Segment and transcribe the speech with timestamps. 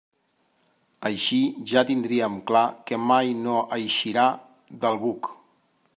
[1.09, 1.41] Així
[1.73, 4.27] ja tindríem clar que mai no eixirà
[4.87, 5.31] del buc.